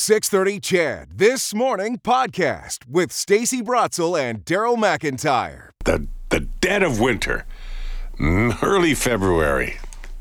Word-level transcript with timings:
630 0.00 0.60
CHED 0.60 1.08
This 1.18 1.52
Morning 1.52 1.98
podcast 1.98 2.88
with 2.88 3.12
Stacey 3.12 3.60
Brotzel 3.60 4.18
and 4.18 4.42
Daryl 4.46 4.78
McIntyre. 4.78 5.72
The, 5.84 6.06
the 6.30 6.40
dead 6.40 6.82
of 6.82 6.98
winter, 6.98 7.44
mm, 8.18 8.62
early 8.62 8.94
February. 8.94 9.76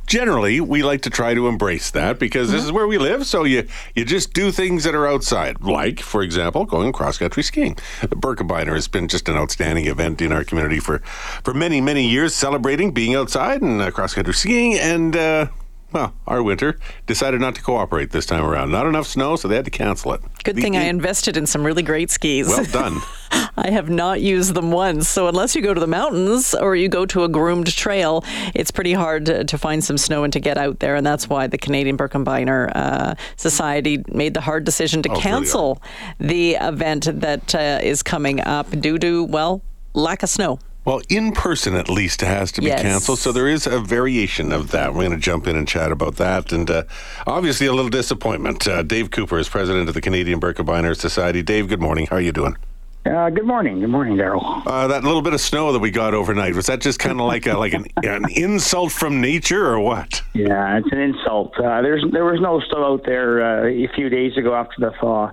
Generally, 0.05 0.59
we 0.59 0.83
like 0.83 1.01
to 1.03 1.09
try 1.09 1.33
to 1.33 1.47
embrace 1.47 1.91
that 1.91 2.19
because 2.19 2.51
this 2.51 2.61
is 2.61 2.73
where 2.73 2.87
we 2.87 2.97
live. 2.97 3.25
So 3.25 3.45
you 3.45 3.69
you 3.95 4.03
just 4.03 4.33
do 4.33 4.51
things 4.51 4.83
that 4.83 4.95
are 4.95 5.07
outside, 5.07 5.61
like, 5.61 6.01
for 6.01 6.23
example, 6.23 6.65
going 6.65 6.91
cross 6.91 7.17
country 7.17 7.43
skiing. 7.43 7.77
The 8.01 8.17
Birkebeiner 8.17 8.73
has 8.73 8.89
been 8.89 9.07
just 9.07 9.29
an 9.29 9.37
outstanding 9.37 9.85
event 9.85 10.21
in 10.21 10.33
our 10.33 10.43
community 10.43 10.81
for 10.81 10.99
for 10.99 11.53
many 11.53 11.79
many 11.79 12.05
years, 12.05 12.35
celebrating 12.35 12.91
being 12.91 13.15
outside 13.15 13.61
and 13.61 13.81
uh, 13.81 13.91
cross 13.91 14.13
country 14.13 14.33
skiing. 14.33 14.73
And 14.77 15.15
uh, 15.15 15.47
well, 15.91 16.13
our 16.27 16.41
winter 16.43 16.77
decided 17.07 17.41
not 17.41 17.55
to 17.55 17.61
cooperate 17.61 18.11
this 18.11 18.25
time 18.25 18.43
around. 18.43 18.71
Not 18.71 18.85
enough 18.87 19.07
snow, 19.07 19.35
so 19.35 19.47
they 19.47 19.55
had 19.55 19.65
to 19.65 19.71
cancel 19.71 20.13
it. 20.13 20.21
Good 20.43 20.55
The- 20.55 20.61
thing 20.61 20.75
I 20.77 20.83
invested 20.83 21.35
in 21.37 21.45
some 21.47 21.63
really 21.65 21.83
great 21.83 22.11
skis. 22.11 22.47
Well 22.47 22.63
done. 22.65 22.97
I 23.57 23.71
have 23.71 23.89
not 23.89 24.21
used 24.21 24.53
them 24.53 24.71
once. 24.71 25.07
So 25.09 25.27
unless 25.27 25.55
you 25.55 25.61
go 25.61 25.73
to 25.73 25.79
the 25.79 25.87
mountains 25.87 26.53
or 26.55 26.75
you 26.75 26.87
go 26.89 27.05
to 27.07 27.23
a 27.23 27.29
groomed 27.29 27.67
trail, 27.75 28.23
it's 28.55 28.71
pretty 28.71 28.93
hard 28.93 29.25
to, 29.25 29.43
to 29.43 29.57
find 29.57 29.83
some 29.83 29.97
snow 29.97 30.23
and 30.23 30.31
to 30.33 30.39
get 30.39 30.57
out 30.57 30.79
there. 30.79 30.95
And 30.95 31.05
that's 31.05 31.27
why 31.27 31.47
the 31.47 31.57
Canadian 31.57 31.97
Birkebeiner 31.97 32.71
uh, 32.75 33.15
Society 33.35 34.03
made 34.11 34.33
the 34.33 34.41
hard 34.41 34.63
decision 34.63 35.01
to 35.03 35.09
Oh, 35.09 35.13
really 35.13 35.23
cancel 35.23 35.81
the 36.19 36.55
event 36.55 37.07
that 37.21 37.53
uh, 37.53 37.79
is 37.83 38.01
coming 38.01 38.39
up 38.41 38.69
due 38.79 38.97
to, 38.99 39.25
well, 39.25 39.61
lack 39.93 40.23
of 40.23 40.29
snow. 40.29 40.59
Well, 40.89 41.01
in 41.07 41.33
person 41.33 41.75
at 41.75 41.87
least 41.87 42.21
has 42.21 42.51
to 42.53 42.61
be 42.61 42.67
Yes. 42.67 42.81
canceled. 42.81 43.19
So 43.19 43.31
there 43.31 43.47
is 43.47 43.67
a 43.67 43.79
variation 43.79 44.51
of 44.51 44.71
that. 44.71 44.91
We're 44.91 45.01
going 45.01 45.11
to 45.11 45.17
jump 45.17 45.45
in 45.45 45.55
and 45.55 45.67
chat 45.67 45.91
about 45.91 46.15
that. 46.15 46.51
And 46.51 46.67
uh, 46.67 46.85
obviously, 47.27 47.67
a 47.67 47.73
little 47.73 47.91
disappointment. 47.91 48.67
Uh, 48.67 48.81
Dave 48.81 49.11
Cooper 49.11 49.37
is 49.37 49.47
president 49.47 49.87
of 49.87 49.93
the 49.93 50.01
Canadian 50.01 50.39
Birkebeiner 50.39 50.95
Society. 50.95 51.43
Dave, 51.43 51.67
good 51.67 51.79
morning. 51.79 52.07
How 52.07 52.15
are 52.15 52.21
you 52.21 52.31
doing? 52.31 52.57
Uh, 53.05 53.29
good 53.29 53.45
morning. 53.45 53.79
Good 53.81 53.89
morning, 53.91 54.17
Daryl. 54.17 54.63
Uh, 54.65 54.87
that 54.87 55.03
little 55.03 55.21
bit 55.21 55.33
of 55.33 55.39
snow 55.39 55.71
that 55.71 55.79
we 55.79 55.91
got 55.91 56.15
overnight 56.15 56.55
was 56.55 56.65
that 56.65 56.81
just 56.81 56.97
kind 56.97 57.21
of 57.21 57.27
like 57.27 57.45
a, 57.45 57.53
like 57.55 57.73
an, 57.73 57.85
an 58.03 58.25
insult 58.31 58.91
from 58.91 59.21
nature 59.21 59.67
or 59.67 59.79
what? 59.79 60.23
Yeah, 60.33 60.77
it's 60.77 60.91
an 60.91 60.99
insult. 60.99 61.53
Uh, 61.57 61.81
there's 61.81 62.03
there 62.11 62.25
was 62.25 62.41
no 62.41 62.59
snow 62.67 62.93
out 62.93 63.05
there 63.05 63.41
uh, 63.41 63.67
a 63.67 63.87
few 63.95 64.09
days 64.09 64.35
ago 64.37 64.55
after 64.55 64.75
the 64.79 64.91
thaw. 64.99 65.29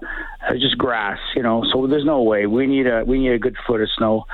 It 0.48 0.52
was 0.52 0.60
just 0.62 0.78
grass, 0.78 1.18
you 1.34 1.42
know. 1.42 1.64
So 1.72 1.86
there's 1.86 2.04
no 2.04 2.22
way 2.22 2.46
we 2.46 2.66
need 2.66 2.86
a 2.86 3.04
we 3.04 3.18
need 3.18 3.32
a 3.32 3.38
good 3.38 3.56
foot 3.66 3.80
of 3.80 3.88
snow. 3.96 4.26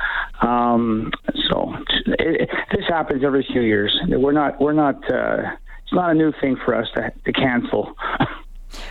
Um, 0.43 1.11
so 1.49 1.75
it, 2.07 2.43
it, 2.43 2.51
this 2.73 2.85
happens 2.89 3.23
every 3.25 3.47
few 3.51 3.63
years. 3.63 3.97
We're 4.09 4.33
not 4.33 4.61
we're 4.61 4.73
not. 4.73 4.97
Uh, 5.11 5.51
it's 5.85 5.93
not 5.93 6.11
a 6.11 6.15
new 6.15 6.33
thing 6.41 6.57
for 6.65 6.75
us 6.75 6.89
to 6.95 7.13
to 7.25 7.33
cancel. 7.33 7.95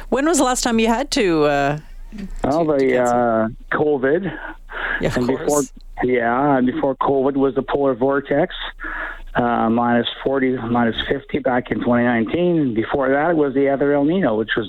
When 0.09 0.27
was 0.27 0.37
the 0.37 0.43
last 0.43 0.61
time 0.63 0.77
you 0.77 0.87
had 0.87 1.09
to? 1.11 1.45
Uh, 1.45 1.79
Well, 2.43 2.65
to 2.65 2.73
the 2.77 2.79
cancel. 2.87 3.17
uh, 3.17 3.49
COVID 3.77 4.23
yeah, 5.01 5.07
of 5.07 5.17
and 5.17 5.27
course. 5.27 5.39
before 5.39 5.61
yeah, 6.03 6.57
and 6.57 6.67
before 6.67 6.95
COVID 6.97 7.35
was 7.35 7.55
the 7.55 7.63
polar 7.63 7.95
vortex, 7.95 8.53
uh, 9.35 9.69
minus 9.69 10.07
40, 10.23 10.57
minus 10.57 10.95
50 11.07 11.39
back 11.39 11.71
in 11.71 11.79
2019. 11.79 12.59
And 12.59 12.75
before 12.75 13.09
that 13.09 13.31
it 13.31 13.37
was 13.37 13.53
the 13.53 13.69
other 13.69 13.93
El 13.93 14.05
Nino, 14.05 14.35
which 14.35 14.51
was 14.57 14.67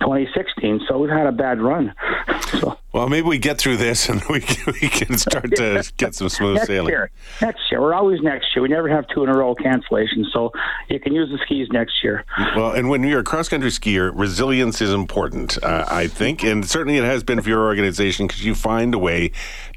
2016. 0.00 0.82
So 0.88 0.98
we've 0.98 1.10
had 1.10 1.26
a 1.26 1.32
bad 1.32 1.60
run. 1.60 1.92
So 2.60 2.76
Well, 2.92 3.08
maybe 3.08 3.26
we 3.26 3.38
get 3.38 3.58
through 3.58 3.78
this 3.78 4.08
and 4.08 4.22
we 4.30 4.40
can, 4.40 4.74
we 4.80 4.88
can 4.88 5.18
start 5.18 5.50
to 5.56 5.90
get 5.96 6.14
some 6.14 6.28
smooth 6.28 6.56
next 6.56 6.66
sailing. 6.66 6.90
year, 6.90 7.10
next 7.40 7.60
year, 7.70 7.80
we're 7.80 7.94
always 7.94 8.20
next 8.20 8.54
year. 8.54 8.62
We 8.62 8.68
never 8.68 8.88
have 8.88 9.06
two 9.08 9.24
in 9.24 9.30
a 9.30 9.36
row 9.36 9.54
cancellations. 9.54 10.30
So 10.32 10.52
you 10.88 11.00
can 11.00 11.14
use 11.14 11.30
the 11.30 11.38
skis 11.44 11.68
next 11.70 12.02
year. 12.04 12.24
Well, 12.54 12.72
and 12.72 12.88
when 12.88 13.02
you're 13.02 13.20
a 13.20 13.24
cross 13.24 13.48
country 13.48 13.70
skier, 13.70 14.12
resilience 14.14 14.80
is 14.80 14.92
important, 14.92 15.62
uh, 15.62 15.84
I 15.88 16.06
think, 16.06 16.44
and 16.44 16.68
certainly 16.68 16.98
it 16.98 17.04
has 17.04 17.22
been 17.22 17.40
for 17.40 17.48
your 17.48 17.64
organization 17.64 18.26
because 18.26 18.44
you 18.44 18.54
find 18.54 18.94
a 18.94 18.98
way 18.98 19.32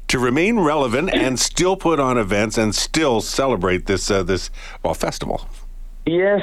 to 0.08 0.18
remain 0.18 0.60
relevant 0.60 1.12
and 1.12 1.38
still 1.38 1.76
put 1.76 1.98
on 1.98 2.16
events 2.16 2.56
and 2.58 2.74
still 2.74 3.20
celebrate 3.20 3.86
this 3.86 4.10
uh, 4.10 4.22
this 4.22 4.50
well 4.82 4.94
festival. 4.94 5.48
Yes, 6.06 6.42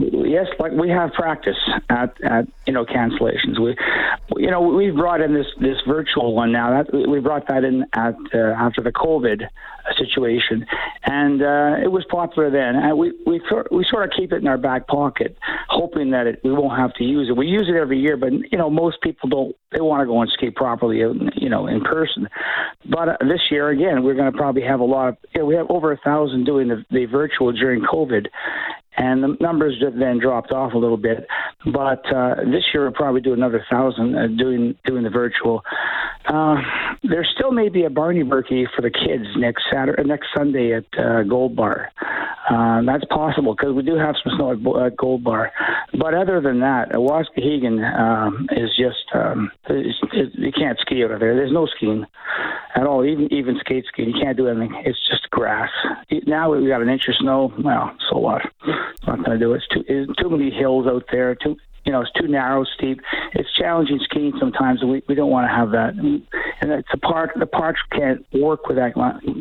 yes, 0.00 0.46
like 0.58 0.72
we 0.72 0.88
have 0.90 1.12
practice 1.12 1.56
at, 1.88 2.16
at 2.22 2.46
you 2.66 2.72
know 2.72 2.84
cancellations. 2.84 3.58
We, 3.60 3.76
you 4.36 4.50
know, 4.50 4.60
we've 4.60 4.94
brought 4.94 5.20
in 5.20 5.34
this 5.34 5.46
this 5.60 5.76
virtual 5.86 6.34
one 6.34 6.52
now. 6.52 6.82
That 6.82 6.92
we 6.92 7.20
brought 7.20 7.48
that 7.48 7.64
in 7.64 7.84
at 7.94 8.14
uh, 8.34 8.38
after 8.38 8.82
the 8.82 8.92
COVID 8.92 9.48
situation, 9.96 10.66
and 11.04 11.42
uh, 11.42 11.82
it 11.82 11.90
was 11.90 12.04
popular 12.10 12.50
then. 12.50 12.76
And 12.76 12.98
we 12.98 13.12
we 13.26 13.40
sort 13.48 13.70
we 13.72 13.84
sort 13.90 14.04
of 14.04 14.10
keep 14.16 14.32
it 14.32 14.36
in 14.36 14.48
our 14.48 14.58
back 14.58 14.86
pocket, 14.86 15.36
hoping 15.68 16.10
that 16.10 16.26
it, 16.26 16.40
we 16.44 16.52
won't 16.52 16.78
have 16.78 16.94
to 16.94 17.04
use 17.04 17.28
it. 17.28 17.36
We 17.36 17.46
use 17.46 17.68
it 17.68 17.76
every 17.76 17.98
year, 17.98 18.16
but 18.16 18.32
you 18.32 18.58
know, 18.58 18.70
most 18.70 19.00
people 19.02 19.28
don't. 19.28 19.56
They 19.72 19.80
want 19.80 20.02
to 20.02 20.06
go 20.06 20.20
and 20.20 20.30
ski 20.30 20.50
properly, 20.50 20.98
you 20.98 21.48
know, 21.48 21.66
in 21.66 21.80
person. 21.82 22.28
But 22.88 23.08
uh, 23.08 23.16
this 23.20 23.40
year 23.50 23.68
again, 23.68 24.02
we're 24.02 24.14
going 24.14 24.30
to 24.30 24.36
probably 24.36 24.62
have 24.62 24.80
a 24.80 24.84
lot 24.84 25.08
of. 25.08 25.16
You 25.34 25.42
know, 25.42 25.46
we 25.46 25.54
have 25.54 25.70
over 25.70 25.92
a 25.92 25.96
thousand 25.98 26.44
doing 26.44 26.68
the, 26.68 26.84
the 26.90 27.06
virtual 27.06 27.52
during 27.52 27.82
COVID 27.82 28.26
and 28.96 29.22
the 29.22 29.36
numbers 29.40 29.80
have 29.82 29.96
then 29.96 30.18
dropped 30.18 30.52
off 30.52 30.74
a 30.74 30.78
little 30.78 30.96
bit. 30.96 31.26
But 31.64 32.04
uh, 32.14 32.36
this 32.44 32.64
year 32.72 32.84
we'll 32.84 32.92
probably 32.92 33.20
do 33.20 33.32
another 33.32 33.64
thousand 33.70 34.16
uh, 34.16 34.26
doing 34.28 34.76
doing 34.84 35.04
the 35.04 35.10
virtual. 35.10 35.62
Uh, 36.26 36.56
there 37.02 37.26
still 37.36 37.50
may 37.50 37.68
be 37.68 37.84
a 37.84 37.90
Barnebirkie 37.90 38.66
for 38.74 38.82
the 38.82 38.90
kids 38.90 39.24
next 39.36 39.64
Saturday, 39.72 40.02
next 40.04 40.28
Sunday 40.36 40.74
at 40.74 40.84
uh, 40.98 41.22
Gold 41.22 41.56
Bar. 41.56 41.90
Uh, 42.48 42.82
that's 42.84 43.04
possible 43.06 43.54
because 43.54 43.74
we 43.74 43.82
do 43.82 43.96
have 43.96 44.16
some 44.22 44.32
snow 44.36 44.52
at, 44.52 44.86
at 44.86 44.96
Gold 44.96 45.22
Bar. 45.22 45.52
But 45.98 46.14
other 46.14 46.40
than 46.40 46.60
that, 46.60 46.94
uh, 46.94 46.98
Waskahegan 46.98 47.78
um, 47.98 48.48
is 48.52 48.70
just 48.76 49.04
um, 49.14 49.50
is, 49.68 49.94
you 50.34 50.52
can't 50.52 50.78
ski 50.80 51.02
of 51.02 51.10
there. 51.10 51.34
There's 51.34 51.52
no 51.52 51.66
skiing 51.66 52.06
at 52.74 52.86
all. 52.86 53.04
Even 53.04 53.32
even 53.32 53.58
skate 53.60 53.84
skiing, 53.86 54.10
you 54.10 54.20
can't 54.20 54.36
do 54.36 54.48
anything. 54.48 54.82
It's 54.84 54.98
just 55.08 55.30
grass. 55.30 55.70
Now 56.26 56.54
we 56.54 56.66
got 56.68 56.82
an 56.82 56.88
inch 56.88 57.08
of 57.08 57.14
snow. 57.16 57.52
Well, 57.62 57.94
so 58.10 58.18
what? 58.18 58.42
Not 59.06 59.24
going 59.24 59.38
to 59.38 59.38
do 59.38 59.54
it. 59.54 59.56
It's 59.56 59.68
too 59.68 59.84
it's 59.86 60.16
too 60.16 60.30
many 60.30 60.50
hills 60.50 60.86
out 60.86 61.04
there. 61.10 61.34
Too 61.34 61.56
you 61.84 61.92
know, 61.92 62.02
it's 62.02 62.12
too 62.12 62.28
narrow, 62.28 62.64
steep. 62.64 63.00
It's 63.32 63.52
challenging 63.54 64.00
skiing 64.04 64.32
sometimes. 64.38 64.82
And 64.82 64.90
we 64.90 65.02
we 65.08 65.14
don't 65.14 65.30
want 65.30 65.48
to 65.48 65.54
have 65.54 65.70
that. 65.70 65.94
And 65.94 66.70
it's 66.70 66.88
a 66.92 66.98
park. 66.98 67.32
The 67.36 67.46
parks 67.46 67.80
can't 67.92 68.24
work 68.32 68.66
with 68.66 68.76
that 68.76 68.94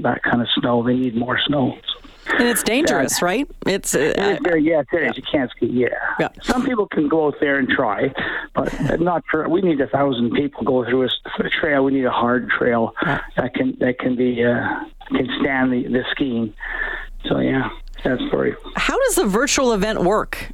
that 0.03 0.23
kind 0.23 0.41
of 0.41 0.47
snow. 0.59 0.83
They 0.83 0.95
need 0.95 1.15
more 1.15 1.39
snow. 1.45 1.77
and 2.37 2.47
it's 2.47 2.63
dangerous, 2.63 3.21
right? 3.21 3.49
It's 3.65 3.95
uh, 3.95 3.99
It 3.99 4.19
is 4.19 4.39
very, 4.43 4.63
yes, 4.63 4.85
it 4.93 5.03
is. 5.03 5.17
You 5.17 5.23
can't 5.29 5.49
ski. 5.51 5.65
Yeah. 5.65 5.87
Yeah. 6.19 6.29
Some 6.43 6.65
people 6.65 6.87
can 6.87 7.07
go 7.07 7.27
out 7.27 7.35
there 7.39 7.57
and 7.57 7.67
try, 7.67 8.13
but 8.53 8.99
not 8.99 9.23
for. 9.29 9.49
We 9.49 9.61
need 9.61 9.81
a 9.81 9.87
thousand 9.87 10.31
people 10.31 10.63
go 10.63 10.85
through 10.85 11.05
a, 11.05 11.09
a 11.39 11.49
trail. 11.49 11.83
We 11.83 11.91
need 11.91 12.05
a 12.05 12.11
hard 12.11 12.49
trail 12.49 12.93
that 13.03 13.53
can 13.55 13.77
that 13.79 13.99
can 13.99 14.15
be 14.15 14.43
uh, 14.43 14.85
can 15.09 15.27
stand 15.41 15.73
the, 15.73 15.83
the 15.87 16.03
skiing. 16.11 16.53
So 17.25 17.39
yeah, 17.39 17.69
that's. 18.03 18.21
How 18.75 18.97
does 19.05 19.15
the 19.15 19.25
virtual 19.25 19.73
event 19.73 20.03
work? 20.03 20.51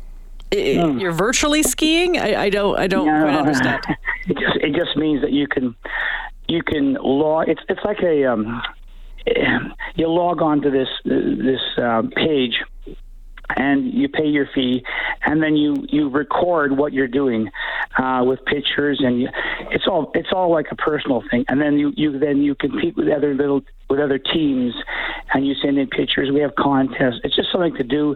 I- 0.53 0.57
You're 0.97 1.11
virtually 1.11 1.63
skiing? 1.63 2.17
I, 2.17 2.43
I 2.43 2.49
don't. 2.49 2.77
I 2.79 2.87
don't 2.87 3.05
quite 3.07 3.35
understand. 3.39 3.83
It 4.27 4.37
just 4.39 4.55
it 4.57 4.73
just 4.73 4.97
means 4.97 5.21
that 5.21 5.31
you 5.31 5.45
can 5.47 5.75
you 6.47 6.63
can 6.63 6.93
log. 6.95 7.47
It's 7.47 7.61
it's 7.69 7.81
like 7.85 7.99
a 8.01 8.25
um, 8.25 8.59
you 9.95 10.07
log 10.07 10.41
on 10.41 10.61
to 10.61 10.71
this 10.71 10.87
this 11.05 11.61
uh, 11.77 12.01
page 12.15 12.55
and 13.55 13.93
you 13.93 14.09
pay 14.09 14.25
your 14.25 14.47
fee, 14.55 14.83
and 15.25 15.43
then 15.43 15.55
you 15.55 15.85
you 15.89 16.09
record 16.09 16.75
what 16.75 16.91
you're 16.91 17.07
doing 17.07 17.51
uh, 17.99 18.23
with 18.25 18.43
pictures, 18.45 18.99
and 19.03 19.21
you, 19.21 19.29
it's 19.69 19.85
all 19.87 20.11
it's 20.15 20.29
all 20.31 20.51
like 20.51 20.67
a 20.71 20.75
personal 20.75 21.23
thing. 21.29 21.45
And 21.47 21.61
then 21.61 21.77
you 21.77 21.93
you 21.95 22.17
then 22.17 22.37
you 22.41 22.55
compete 22.55 22.97
with 22.97 23.07
other 23.09 23.35
little 23.35 23.61
with 23.91 23.99
other 23.99 24.17
teams, 24.17 24.73
and 25.35 25.45
you 25.45 25.53
send 25.61 25.77
in 25.77 25.87
pictures. 25.87 26.31
We 26.33 26.39
have 26.39 26.55
contests. 26.55 27.19
It's 27.25 27.35
just 27.35 27.51
something 27.51 27.75
to 27.75 27.83
do. 27.83 28.15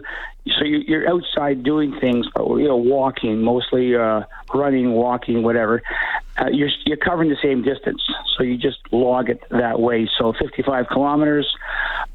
So 0.58 0.64
you, 0.64 0.78
you're 0.88 1.06
outside 1.06 1.62
doing 1.62 1.94
things, 2.00 2.26
but 2.34 2.48
you 2.54 2.66
know, 2.66 2.76
walking 2.78 3.42
mostly, 3.42 3.94
uh, 3.94 4.22
running, 4.54 4.92
walking, 4.92 5.42
whatever. 5.42 5.82
Uh, 6.40 6.46
you're 6.50 6.70
you're 6.86 6.96
covering 6.96 7.28
the 7.28 7.36
same 7.42 7.62
distance, 7.62 8.02
so 8.34 8.42
you 8.42 8.56
just 8.56 8.78
log 8.90 9.28
it 9.28 9.42
that 9.50 9.80
way. 9.80 10.08
So 10.18 10.32
55 10.32 10.86
kilometers, 10.90 11.46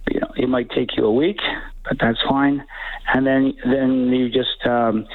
you 0.10 0.22
know, 0.22 0.32
it 0.36 0.50
might 0.50 0.72
take 0.72 0.98
you 0.98 1.06
a 1.06 1.14
week, 1.14 1.38
but 1.88 2.00
that's 2.00 2.20
fine. 2.28 2.66
And 3.14 3.28
then 3.28 3.54
then 3.64 4.08
you 4.08 4.30
just 4.30 4.66
um, 4.66 5.06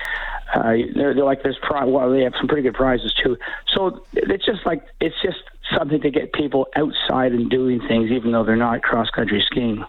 uh, 0.55 0.75
they're, 0.95 1.15
they're 1.15 1.25
like 1.25 1.43
this 1.43 1.57
pri 1.61 1.85
Well, 1.85 2.13
they 2.13 2.23
have 2.23 2.35
some 2.39 2.47
pretty 2.47 2.63
good 2.63 2.75
prizes 2.75 3.13
too. 3.25 3.37
So 3.75 4.07
it's 4.13 4.47
just 4.47 4.65
like 4.65 4.85
it's 5.01 5.17
just 5.21 5.39
something 5.77 6.01
to 6.01 6.11
get 6.11 6.33
people 6.33 6.67
outside 6.77 7.33
and 7.33 7.49
doing 7.51 7.81
things, 7.89 8.11
even 8.11 8.33
though 8.33 8.45
they're 8.45 8.57
not 8.57 8.83
cross 8.83 9.09
country 9.11 9.43
skiing. 9.47 9.85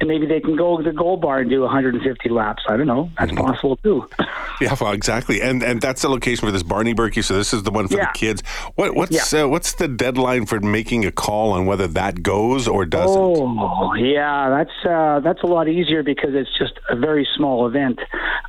and 0.00 0.08
maybe 0.08 0.26
they 0.26 0.40
can 0.40 0.56
go 0.56 0.76
to 0.76 0.82
the 0.82 0.92
gold 0.92 1.20
bar 1.20 1.40
and 1.40 1.50
do 1.50 1.62
150 1.62 2.28
laps. 2.28 2.62
I 2.68 2.76
don't 2.76 2.86
know. 2.86 3.10
That's 3.18 3.32
Mm-hmm. 3.32 3.42
possible 3.44 3.76
too. 3.78 4.08
Yeah, 4.68 4.74
well, 4.80 4.92
exactly, 4.92 5.40
and 5.40 5.62
and 5.62 5.80
that's 5.80 6.02
the 6.02 6.08
location 6.08 6.44
for 6.46 6.50
this 6.52 6.62
Barnebirkie. 6.64 7.22
So 7.22 7.34
this 7.36 7.52
is 7.54 7.62
the 7.62 7.70
one 7.70 7.86
for 7.88 7.96
Yeah. 7.96 8.10
the 8.12 8.18
kids. 8.18 8.42
What 8.74 8.94
what's 8.96 9.32
uh, 9.32 9.46
what's 9.48 9.74
the 9.74 9.86
deadline 9.88 10.46
for 10.46 10.58
making 10.60 11.04
a 11.06 11.12
call 11.12 11.52
on 11.52 11.66
whether 11.66 11.86
that 11.88 12.22
goes 12.22 12.66
or 12.66 12.84
doesn't? 12.84 13.16
Oh, 13.20 13.94
yeah, 13.94 14.48
that's 14.50 14.86
uh, 14.86 15.20
that's 15.20 15.42
a 15.42 15.46
lot 15.46 15.68
easier 15.68 16.02
because 16.02 16.30
it's 16.34 16.50
just 16.58 16.72
a 16.90 16.96
very 16.96 17.26
small 17.36 17.66
event. 17.68 18.00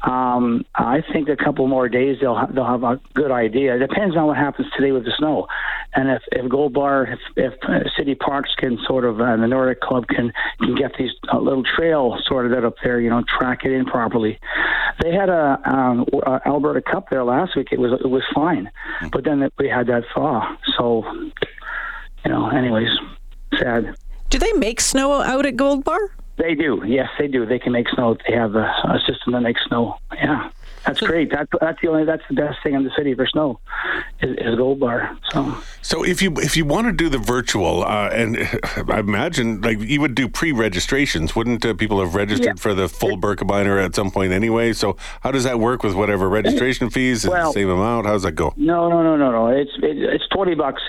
Um, 0.03 0.65
I 0.75 1.03
think 1.13 1.29
a 1.29 1.35
couple 1.35 1.67
more 1.67 1.89
days 1.89 2.17
they'll 2.21 2.35
ha- 2.35 2.47
they'll 2.53 2.65
have 2.65 2.83
a 2.83 3.00
good 3.13 3.31
idea. 3.31 3.75
It 3.75 3.79
depends 3.79 4.15
on 4.15 4.25
what 4.27 4.38
happens 4.38 4.67
today 4.75 4.91
with 4.91 5.05
the 5.05 5.12
snow, 5.17 5.47
and 5.94 6.09
if 6.09 6.23
if 6.31 6.50
Gold 6.50 6.73
Bar, 6.73 7.03
if, 7.05 7.19
if 7.35 7.53
uh, 7.67 7.88
City 7.97 8.15
Parks 8.15 8.50
can 8.57 8.77
sort 8.88 9.05
of 9.05 9.21
uh, 9.21 9.35
the 9.38 9.47
Nordic 9.47 9.81
Club 9.81 10.07
can 10.07 10.31
can 10.59 10.75
get 10.75 10.91
these 10.97 11.12
uh, 11.31 11.38
little 11.39 11.63
trail 11.75 12.17
sorted 12.25 12.57
out 12.57 12.65
up 12.65 12.75
there, 12.83 13.00
you 13.00 13.09
know, 13.09 13.23
track 13.38 13.65
it 13.65 13.71
in 13.71 13.85
properly. 13.85 14.39
They 15.01 15.13
had 15.13 15.30
a 15.30 15.60
um, 15.66 16.06
uh, 16.25 16.40
Alberta 16.46 16.81
Cup 16.81 17.10
there 17.10 17.24
last 17.24 17.56
week. 17.56 17.69
It 17.72 17.80
was 17.80 17.94
it 18.01 18.10
was 18.10 18.24
fine, 18.34 18.69
but 19.12 19.24
then 19.24 19.50
we 19.57 19.69
had 19.69 19.88
that 19.88 20.04
thaw. 20.13 20.57
So, 20.78 21.06
you 22.25 22.31
know, 22.31 22.50
anyways, 22.50 22.90
sad. 23.57 23.96
Do 24.30 24.38
they 24.38 24.51
make 24.54 24.81
snow 24.81 25.22
out 25.22 25.46
at 25.46 25.56
Gold 25.56 25.84
Bar? 25.84 26.00
They 26.38 26.54
do. 26.56 26.81
Yes, 26.86 27.10
they 27.18 27.28
do. 27.28 27.46
They 27.46 27.60
can 27.60 27.72
make 27.72 27.90
snow. 27.90 28.18
They 28.28 28.36
have 28.36 28.56
a, 28.56 28.66
a 28.84 29.00
system 29.07 29.34
that 29.34 29.42
makes 29.42 29.62
snow. 29.68 29.98
Yeah, 30.16 30.50
that's 30.85 30.99
great. 31.01 31.31
That's 31.31 31.49
that's 31.59 31.79
the 31.81 31.87
only 31.89 32.05
that's 32.05 32.23
the 32.29 32.35
best 32.35 32.57
thing 32.63 32.73
in 32.73 32.83
the 32.83 32.91
city 32.97 33.13
for 33.13 33.25
snow 33.27 33.59
is, 34.21 34.35
is 34.37 34.55
Gold 34.55 34.79
Bar. 34.79 35.17
So 35.31 35.57
So 35.81 36.03
if 36.03 36.21
you 36.21 36.33
if 36.37 36.55
you 36.57 36.65
want 36.65 36.87
to 36.87 36.93
do 36.93 37.09
the 37.09 37.17
virtual, 37.17 37.83
uh, 37.83 38.09
and 38.09 38.37
I 38.89 38.99
imagine 38.99 39.61
like 39.61 39.79
you 39.79 40.01
would 40.01 40.15
do 40.15 40.27
pre-registrations, 40.29 41.35
wouldn't 41.35 41.65
uh, 41.65 41.73
people 41.73 41.99
have 41.99 42.15
registered 42.15 42.45
Yeah. 42.57 42.61
for 42.61 42.73
the 42.73 42.87
full 42.87 43.17
Birkebeiner 43.17 43.83
at 43.83 43.95
some 43.95 44.11
point 44.11 44.31
anyway? 44.33 44.73
So 44.73 44.95
how 45.21 45.31
does 45.31 45.43
that 45.43 45.59
work 45.59 45.83
with 45.83 45.95
whatever 45.95 46.29
registration 46.29 46.89
fees? 46.89 47.23
Is 47.23 47.29
Well- 47.29 47.47
the 47.51 47.53
same 47.59 47.69
amount? 47.69 48.05
How 48.05 48.13
does 48.13 48.23
that 48.23 48.33
go? 48.33 48.53
no, 48.57 48.89
no, 48.89 49.03
no, 49.03 49.15
no, 49.17 49.31
no. 49.31 49.47
It's 49.47 49.71
it, 49.81 49.97
it's 49.97 50.27
twenty 50.29 50.55
bucks. 50.55 50.81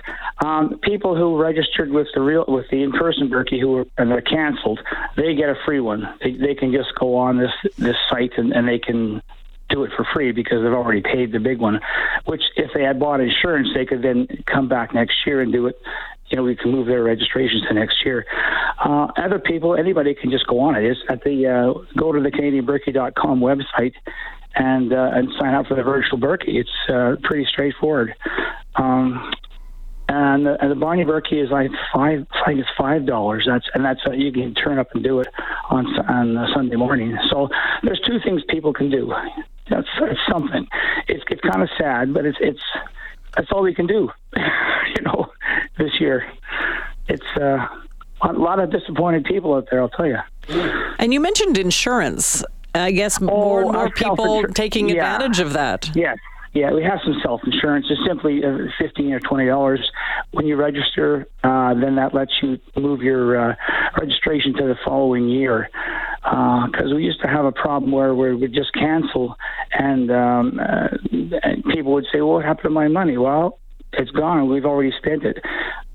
Um, 0.45 0.79
people 0.83 1.17
who 1.17 1.37
registered 1.41 1.91
with 1.91 2.07
the 2.15 2.21
real 2.21 2.45
with 2.49 2.67
the 2.71 2.83
in 2.83 2.93
person 2.93 3.29
Birkie 3.29 3.61
who 3.61 3.71
were 3.73 3.87
and 3.99 4.11
they're 4.11 4.21
canceled, 4.23 4.81
they 5.17 5.35
get 5.35 5.49
a 5.51 5.57
free 5.65 5.81
one. 5.81 6.09
They 6.23 6.33
they 6.33 6.55
can 6.55 6.73
just 6.73 6.95
go 6.99 7.17
on 7.17 7.39
this 7.39 7.53
this 7.79 7.97
site 8.09 8.33
and, 8.37 8.53
and 8.53 8.67
they 8.69 8.79
can 8.79 9.23
do 9.71 9.85
it 9.85 9.93
for 9.97 10.07
free 10.13 10.33
because 10.33 10.63
they've 10.63 10.73
already 10.73 11.01
paid 11.01 11.33
the 11.33 11.41
big 11.41 11.59
one. 11.59 11.81
Which 12.27 12.43
if 12.57 12.71
they 12.75 12.83
had 12.83 12.99
bought 12.99 13.21
insurance, 13.21 13.69
they 13.75 13.87
could 13.87 14.03
then 14.03 14.27
come 14.47 14.69
back 14.69 14.95
next 14.95 15.15
year 15.27 15.41
and 15.41 15.53
do 15.53 15.67
it. 15.67 15.81
You 16.29 16.37
know, 16.37 16.45
we 16.45 16.55
can 16.55 16.71
move 16.71 16.87
their 16.87 17.03
registrations 17.03 17.63
to 17.67 17.75
next 17.75 18.05
year. 18.05 18.25
Uh, 18.85 19.09
other 19.17 19.41
people, 19.41 19.75
anybody 19.75 20.15
can 20.15 20.31
just 20.31 20.47
go 20.47 20.61
on 20.61 20.77
it. 20.77 20.85
It's 20.85 21.01
at 21.09 21.25
the 21.25 21.47
uh, 21.47 21.99
go 21.99 22.13
to 22.13 22.21
the 22.21 22.31
CanadianBirkie.com 22.31 23.41
website 23.41 23.95
and 24.55 24.93
uh, 24.93 25.11
and 25.13 25.29
sign 25.39 25.55
up 25.55 25.67
for 25.67 25.75
the 25.75 25.83
virtual 25.83 26.19
Birkie. 26.19 26.59
It's 26.59 26.71
uh, 26.89 27.17
pretty 27.23 27.47
straightforward. 27.47 28.15
Um, 28.77 29.33
and 30.09 30.45
the, 30.45 30.61
and 30.61 30.73
the 30.73 30.77
Barney 30.77 31.05
Birkie 31.05 31.39
is 31.39 31.51
like 31.51 31.71
five. 31.95 32.27
I 32.33 32.49
think 32.49 32.61
it's 32.61 32.69
five 32.77 33.07
dollars. 33.07 33.45
That's 33.47 33.67
and 33.75 33.85
that's 33.85 34.01
uh, 34.07 34.13
you 34.13 34.33
can 34.33 34.55
turn 34.55 34.79
up 34.79 34.89
and 34.95 35.05
do 35.05 35.21
it 35.21 35.29
on 35.71 35.87
on 36.09 36.49
Sunday 36.53 36.77
morning. 36.77 37.17
So 37.31 37.49
there's 37.83 38.01
two 38.07 38.19
things 38.25 38.43
people 38.49 38.73
can 38.73 38.91
do. 38.91 39.13
That's, 39.71 39.89
that's 40.01 40.19
something. 40.31 40.67
It's 41.09 41.23
it's 41.31 41.41
kind 41.43 41.63
of 41.63 41.69
sad, 41.79 42.13
but 42.13 42.27
it's 42.27 42.39
it's 42.41 42.63
that's 43.37 43.51
all 43.53 43.63
we 43.63 43.75
can 43.75 43.87
do. 43.87 44.11
you 44.37 45.03
know, 45.03 45.31
this 45.79 46.01
year, 46.01 46.27
it's 47.09 47.25
uh, 47.41 47.67
a 48.23 48.33
lot 48.33 48.59
of 48.59 48.71
disappointed 48.71 49.25
people 49.25 49.55
out 49.55 49.69
there. 49.71 49.81
I'll 49.81 49.89
tell 49.89 50.07
you. 50.07 50.19
And 50.99 51.13
you 51.15 51.21
mentioned 51.21 51.57
insurance. 51.59 52.45
I 52.75 52.93
guess 52.93 53.21
more 53.21 53.63
and 53.63 53.71
Oh, 53.71 53.73
more 53.73 53.91
people 53.91 54.45
taking 54.55 54.89
yeah. 54.89 54.95
advantage 55.15 55.41
of 55.41 55.53
that. 55.55 55.91
Yes. 55.95 56.19
Yeah, 56.53 56.73
we 56.73 56.83
have 56.83 56.99
some 57.05 57.15
self 57.23 57.41
insurance. 57.45 57.87
It's 57.91 58.01
simply 58.05 58.45
uh, 58.45 58.59
fifteen 58.77 59.13
or 59.13 59.21
twenty 59.21 59.47
dollars 59.47 59.89
when 60.33 60.47
you 60.49 60.57
register. 60.57 61.29
Uh, 61.45 61.75
then 61.75 61.95
that 61.95 62.13
lets 62.13 62.33
you 62.43 62.59
move 62.77 63.03
your 63.03 63.51
uh, 63.51 63.55
registration 64.01 64.55
to 64.55 64.65
the 64.65 64.75
following 64.85 65.29
year. 65.29 65.71
Because 66.31 66.95
we 66.95 67.03
used 67.03 67.21
to 67.23 67.29
have 67.29 67.45
a 67.45 67.53
problem 67.53 67.91
where 67.91 68.15
we 68.15 68.35
would 68.35 68.55
just 68.55 68.73
cancel, 68.73 69.35
and, 69.73 70.11
um, 70.13 70.61
uh, 70.61 70.89
and 71.43 71.65
people 71.65 71.93
would 71.93 72.07
say, 72.13 72.21
"Well, 72.21 72.35
what 72.35 72.45
happened 72.45 72.65
to 72.65 72.71
my 72.71 72.87
money?" 72.87 73.17
Well, 73.17 73.59
it's 73.95 74.11
gone. 74.13 74.49
We've 74.49 74.65
already 74.65 74.93
spent 74.97 75.25
it. 75.25 75.45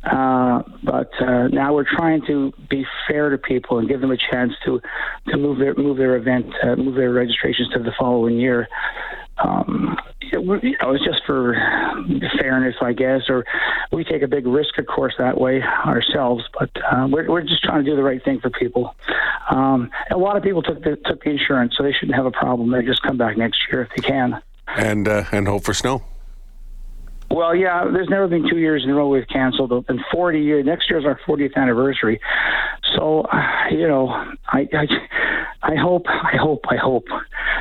Uh, 0.03 0.61
but 0.83 1.09
uh, 1.19 1.47
now 1.47 1.73
we're 1.73 1.89
trying 1.89 2.21
to 2.27 2.53
be 2.69 2.85
fair 3.07 3.29
to 3.29 3.37
people 3.37 3.79
and 3.79 3.89
give 3.89 4.01
them 4.01 4.11
a 4.11 4.17
chance 4.17 4.53
to 4.63 4.79
to 5.29 5.37
move 5.37 5.57
their 5.57 5.73
move 5.75 5.97
their 5.97 6.15
event, 6.15 6.45
uh, 6.63 6.75
move 6.75 6.95
their 6.95 7.11
registrations 7.11 7.69
to 7.69 7.79
the 7.79 7.91
following 7.97 8.37
year. 8.37 8.67
Um, 9.43 9.97
it, 10.21 10.39
you 10.63 10.77
know, 10.81 10.91
it's 10.91 11.03
just 11.03 11.21
for 11.25 11.55
fairness, 12.39 12.75
I 12.81 12.93
guess, 12.93 13.21
or 13.29 13.45
we 13.95 14.03
take 14.03 14.21
a 14.21 14.27
big 14.27 14.45
risk, 14.45 14.77
of 14.77 14.85
course, 14.87 15.13
that 15.17 15.39
way 15.39 15.61
ourselves. 15.61 16.43
But 16.57 16.69
uh, 16.91 17.07
we're 17.09 17.29
we're 17.29 17.41
just 17.41 17.63
trying 17.63 17.83
to 17.83 17.89
do 17.89 17.95
the 17.95 18.03
right 18.03 18.23
thing 18.23 18.39
for 18.39 18.49
people. 18.49 18.95
Um, 19.49 19.89
a 20.11 20.17
lot 20.17 20.37
of 20.37 20.43
people 20.43 20.61
took 20.61 20.83
the 20.83 20.97
took 21.05 21.23
the 21.23 21.29
insurance, 21.31 21.75
so 21.77 21.83
they 21.83 21.93
shouldn't 21.93 22.15
have 22.15 22.25
a 22.25 22.31
problem. 22.31 22.71
They 22.71 22.83
just 22.83 23.01
come 23.01 23.17
back 23.17 23.37
next 23.37 23.59
year 23.71 23.81
if 23.81 23.89
they 23.95 24.07
can. 24.07 24.41
And 24.67 25.07
uh, 25.07 25.23
and 25.31 25.47
hope 25.47 25.63
for 25.63 25.73
snow. 25.73 26.03
Well, 27.31 27.55
yeah, 27.55 27.85
there's 27.91 28.07
never 28.07 28.27
been 28.27 28.47
two 28.47 28.59
years 28.59 28.83
in 28.83 28.89
a 28.89 28.95
row 28.95 29.09
we've 29.09 29.27
canceled. 29.27 29.71
And 29.89 29.99
40 30.11 30.41
years, 30.41 30.65
next 30.65 30.89
year 30.89 30.99
is 30.99 31.05
our 31.05 31.19
40th 31.27 31.55
anniversary. 31.55 32.21
So, 32.95 33.21
uh, 33.21 33.41
you 33.71 33.87
know, 33.87 34.07
I, 34.47 34.69
I, 34.73 34.87
I 35.63 35.75
hope, 35.75 36.05
I 36.07 36.37
hope, 36.37 36.65
I 36.69 36.75
hope. 36.77 37.07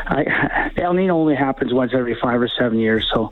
I, 0.06 0.70
El 0.76 0.94
Nino 0.94 1.16
only 1.16 1.34
happens 1.34 1.72
once 1.72 1.92
every 1.94 2.14
five 2.20 2.40
or 2.40 2.48
seven 2.48 2.78
years. 2.78 3.08
So, 3.12 3.30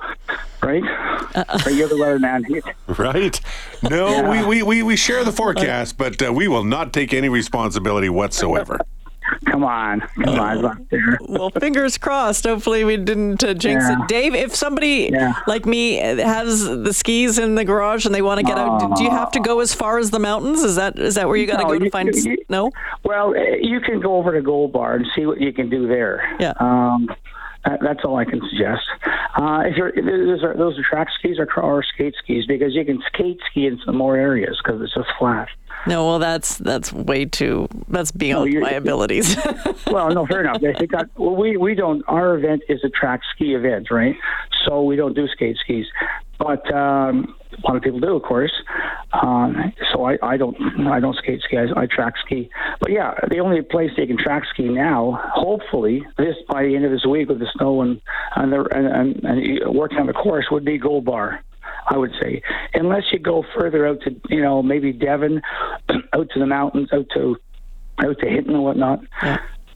right? 0.62 0.82
Right, 0.82 1.74
you're 1.74 1.88
the 1.88 1.96
weatherman. 1.96 2.44
Right? 2.98 3.40
No, 3.82 4.08
Yeah. 4.10 4.30
we, 4.30 4.44
we, 4.46 4.62
we, 4.62 4.82
we 4.82 4.96
share 4.96 5.24
the 5.24 5.32
forecast, 5.32 5.96
but 5.96 6.22
uh, 6.22 6.32
we 6.32 6.46
will 6.48 6.64
not 6.64 6.92
take 6.92 7.12
any 7.14 7.28
responsibility 7.28 8.08
whatsoever. 8.08 8.78
Come 9.46 9.64
on, 9.64 10.00
come 10.22 10.38
on, 10.38 10.86
there. 10.90 11.18
Well, 11.28 11.50
fingers 11.50 11.98
crossed. 11.98 12.44
Hopefully, 12.44 12.84
we 12.84 12.96
didn't 12.96 13.42
uh, 13.44 13.54
jinx 13.54 13.84
Yeah. 13.84 14.02
it. 14.02 14.08
Dave, 14.08 14.34
if 14.34 14.54
somebody 14.54 15.10
Yeah. 15.12 15.34
like 15.46 15.66
me 15.66 15.96
has 15.96 16.64
the 16.64 16.92
skis 16.92 17.38
in 17.38 17.54
the 17.54 17.64
garage 17.64 18.06
and 18.06 18.14
they 18.14 18.22
want 18.22 18.38
to 18.40 18.44
get 18.46 18.58
out, 18.58 18.96
do- 18.96 19.04
you 19.04 19.10
have 19.10 19.30
to 19.32 19.40
go 19.40 19.60
as 19.60 19.74
far 19.74 19.98
as 19.98 20.10
the 20.10 20.18
mountains? 20.18 20.62
Is 20.62 20.76
that 20.76 20.98
is 20.98 21.14
that 21.16 21.28
where 21.28 21.36
you 21.36 21.46
got 21.46 21.56
to 21.58 21.62
No, 21.64 21.68
go 21.70 21.78
to 21.78 21.84
you- 21.84 21.90
find 21.90 22.14
you- 22.14 22.36
snow? 22.46 22.70
Well, 23.04 23.34
uh, 23.36 23.40
you 23.60 23.80
can 23.80 24.00
go 24.00 24.16
over 24.16 24.32
to 24.32 24.40
Gold 24.42 24.72
Bar 24.72 24.94
and 24.94 25.06
see 25.14 25.26
what 25.26 25.40
you 25.40 25.52
can 25.52 25.68
do 25.68 25.86
there. 25.88 26.36
Yeah. 26.40 26.52
Um, 26.60 27.08
that, 27.64 27.80
that's 27.82 28.04
all 28.04 28.16
I 28.16 28.24
can 28.24 28.40
suggest. 28.50 28.82
Uh, 29.36 29.62
if 29.66 29.76
you're 29.76 29.92
those 29.92 30.42
are 30.42 30.54
those 30.56 30.78
are 30.78 30.82
track 30.82 31.08
skis 31.18 31.38
or, 31.38 31.48
or 31.60 31.82
skate 31.82 32.14
skis 32.22 32.46
because 32.46 32.74
you 32.74 32.84
can 32.84 33.02
skate 33.12 33.40
ski 33.50 33.66
in 33.66 33.78
some 33.84 33.96
more 33.96 34.16
areas 34.16 34.60
because 34.62 34.80
it's 34.82 34.94
just 34.94 35.08
flat. 35.18 35.48
No, 35.86 36.06
well, 36.06 36.18
that's 36.18 36.58
that's 36.58 36.92
way 36.92 37.24
too. 37.24 37.68
That's 37.88 38.10
beyond 38.12 38.52
you're- 38.52 38.64
my 38.64 38.72
abilities. 38.72 39.36
Well, 39.90 40.08
no, 40.10 40.26
fair 40.26 40.40
enough. 40.40 40.60
They 40.62 40.86
got 40.86 41.08
well, 41.18 41.36
we 41.36 41.56
we 41.58 41.74
don't. 41.74 42.02
Our 42.08 42.36
event 42.38 42.62
is 42.68 42.80
a 42.82 42.88
track 42.88 43.20
ski 43.34 43.54
event, 43.54 43.90
right? 43.90 44.16
So 44.64 44.82
we 44.82 44.96
don't 44.96 45.14
do 45.14 45.26
skate 45.28 45.58
skis, 45.58 45.84
but 46.38 46.72
um, 46.74 47.34
a 47.52 47.66
lot 47.66 47.76
of 47.76 47.82
people 47.82 48.00
do, 48.00 48.16
of 48.16 48.22
course. 48.22 48.52
Um, 49.12 49.72
so 49.92 50.04
I, 50.04 50.18
I 50.22 50.36
don't 50.36 50.56
I 50.86 51.00
don't 51.00 51.16
skate 51.16 51.42
ski. 51.42 51.58
I, 51.58 51.82
I 51.82 51.86
track 51.86 52.14
ski. 52.24 52.50
But 52.80 52.92
yeah, 52.92 53.14
the 53.28 53.38
only 53.38 53.62
place 53.62 53.90
they 53.96 54.06
can 54.06 54.16
track 54.16 54.44
ski 54.52 54.68
now, 54.68 55.20
hopefully, 55.34 56.04
this 56.16 56.36
by 56.48 56.64
the 56.64 56.74
end 56.74 56.84
of 56.84 56.90
this 56.90 57.04
week 57.04 57.28
with 57.28 57.38
the 57.38 57.48
snow 57.56 57.82
and 57.82 58.00
and, 58.36 58.52
the, 58.52 58.60
and, 58.74 58.86
and, 58.86 59.24
and 59.24 59.74
working 59.74 59.98
on 59.98 60.06
the 60.06 60.12
course 60.12 60.46
would 60.50 60.64
be 60.64 60.78
Gold 60.78 61.04
Bar. 61.04 61.42
I 61.88 61.96
would 61.98 62.12
say, 62.20 62.42
unless 62.74 63.04
you 63.12 63.18
go 63.18 63.44
further 63.58 63.86
out 63.86 64.00
to, 64.02 64.14
you 64.28 64.40
know, 64.40 64.62
maybe 64.62 64.92
Devon, 64.92 65.42
out 66.12 66.30
to 66.30 66.38
the 66.38 66.46
mountains, 66.46 66.90
out 66.92 67.06
to 67.14 67.36
out 68.04 68.18
to 68.20 68.28
Hinton 68.28 68.54
and 68.54 68.62
whatnot. 68.62 69.00